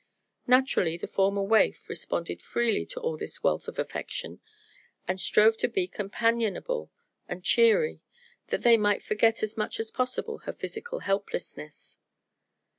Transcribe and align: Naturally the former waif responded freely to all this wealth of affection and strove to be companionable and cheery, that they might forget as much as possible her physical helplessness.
Naturally 0.47 0.97
the 0.97 1.05
former 1.05 1.43
waif 1.43 1.87
responded 1.87 2.41
freely 2.41 2.87
to 2.87 2.99
all 2.99 3.17
this 3.17 3.43
wealth 3.43 3.67
of 3.67 3.77
affection 3.77 4.39
and 5.07 5.21
strove 5.21 5.57
to 5.59 5.67
be 5.67 5.85
companionable 5.87 6.89
and 7.29 7.43
cheery, 7.43 8.01
that 8.47 8.63
they 8.63 8.77
might 8.77 9.03
forget 9.03 9.43
as 9.43 9.57
much 9.57 9.79
as 9.79 9.91
possible 9.91 10.39
her 10.39 10.53
physical 10.53 11.01
helplessness. 11.01 11.99